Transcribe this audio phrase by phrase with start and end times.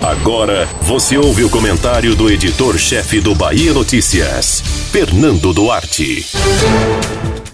[0.00, 6.26] Agora você ouve o comentário do editor-chefe do Bahia Notícias, Fernando Duarte.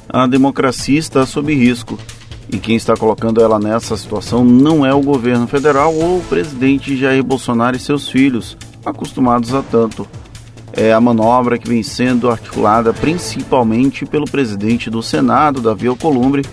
[0.08, 1.98] A democracia está sob risco.
[2.48, 6.96] E quem está colocando ela nessa situação não é o governo federal ou o presidente
[6.96, 10.06] Jair Bolsonaro e seus filhos, acostumados a tanto.
[10.72, 16.44] É a manobra que vem sendo articulada principalmente pelo presidente do Senado, Davi Alcolumbre,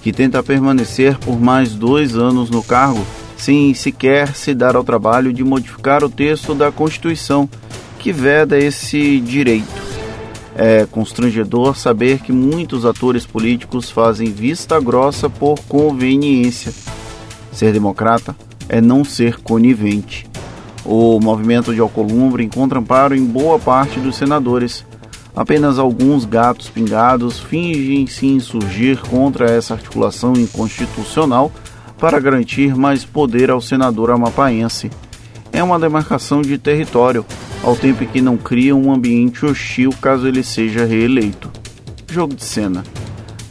[0.00, 3.04] que tenta permanecer por mais dois anos no cargo,
[3.40, 7.48] sem sequer se dar ao trabalho de modificar o texto da Constituição
[7.98, 9.80] que veda esse direito.
[10.54, 16.70] É constrangedor saber que muitos atores políticos fazem vista grossa por conveniência.
[17.50, 18.36] Ser democrata
[18.68, 20.26] é não ser conivente.
[20.84, 24.84] O movimento de Alcolumbre encontra amparo em boa parte dos senadores.
[25.34, 31.50] Apenas alguns gatos pingados fingem se insurgir contra essa articulação inconstitucional
[32.00, 34.90] para garantir mais poder ao senador amapaense.
[35.52, 37.26] É uma demarcação de território
[37.62, 41.50] ao tempo em que não cria um ambiente hostil caso ele seja reeleito.
[42.10, 42.82] Jogo de cena.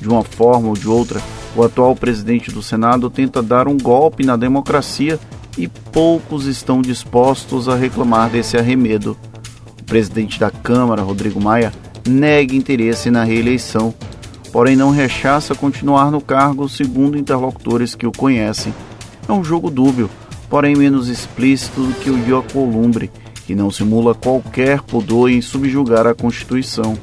[0.01, 1.21] De uma forma ou de outra,
[1.55, 5.19] o atual presidente do Senado tenta dar um golpe na democracia
[5.57, 9.15] e poucos estão dispostos a reclamar desse arremedo.
[9.79, 11.71] O presidente da Câmara, Rodrigo Maia,
[12.07, 13.93] nega interesse na reeleição,
[14.51, 18.73] porém não rechaça continuar no cargo, segundo interlocutores que o conhecem.
[19.27, 20.09] É um jogo dúbio,
[20.49, 23.11] porém menos explícito do que o de Alcolumbre,
[23.45, 26.97] que não simula qualquer pudor em subjugar a Constituição.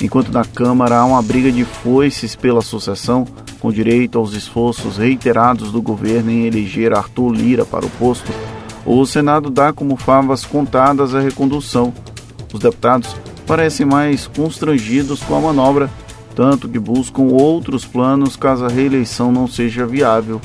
[0.00, 3.26] Enquanto na Câmara há uma briga de foices pela sucessão,
[3.60, 8.30] com direito aos esforços reiterados do governo em eleger Arthur Lira para o posto,
[8.86, 11.92] o Senado dá como favas contadas a recondução.
[12.52, 13.14] Os deputados
[13.46, 15.90] parecem mais constrangidos com a manobra,
[16.38, 20.40] tanto que buscam outros planos caso a reeleição não seja viável.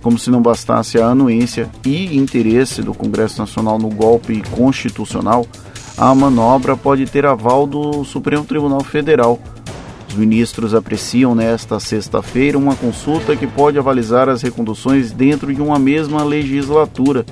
[0.00, 5.46] Como se não bastasse a anuência e interesse do Congresso Nacional no golpe constitucional,
[5.94, 9.38] a manobra pode ter aval do Supremo Tribunal Federal.
[10.08, 15.78] Os ministros apreciam nesta sexta-feira uma consulta que pode avalizar as reconduções dentro de uma
[15.78, 17.26] mesma legislatura,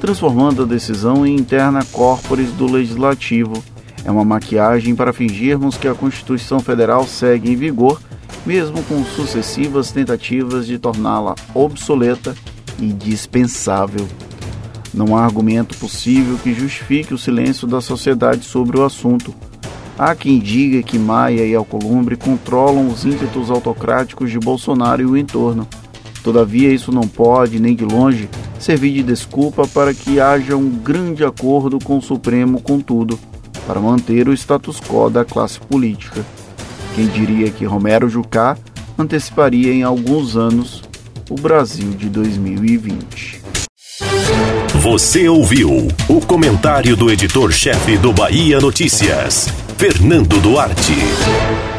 [0.00, 3.60] transformando a decisão em interna corporis do legislativo.
[4.04, 8.00] É uma maquiagem para fingirmos que a Constituição Federal segue em vigor
[8.46, 12.34] mesmo com sucessivas tentativas de torná-la obsoleta
[12.78, 14.06] e dispensável.
[14.92, 19.34] Não há argumento possível que justifique o silêncio da sociedade sobre o assunto.
[19.98, 25.16] Há quem diga que Maia e Alcolumbre controlam os ímpetos autocráticos de Bolsonaro e o
[25.16, 25.66] entorno.
[26.22, 28.28] Todavia, isso não pode, nem de longe,
[28.58, 33.18] servir de desculpa para que haja um grande acordo com o Supremo, contudo,
[33.66, 36.24] para manter o status quo da classe política.
[36.94, 38.56] Quem diria que Romero Jucá
[38.98, 40.82] anteciparia em alguns anos
[41.30, 43.42] o Brasil de 2020.
[44.80, 49.48] Você ouviu o comentário do editor-chefe do Bahia Notícias,
[49.78, 51.73] Fernando Duarte.